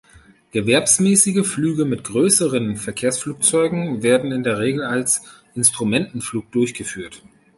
[0.51, 5.21] Gewerbsmäßige Flüge mit größeren Verkehrsflugzeugen werden in der Regel als
[5.53, 7.21] Instrumentenflug durchgeführt.